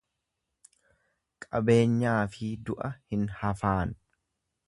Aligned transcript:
Qabeenyaafi 1.45 2.49
du'a 2.71 2.91
hin 3.13 3.29
hafaan. 3.43 3.93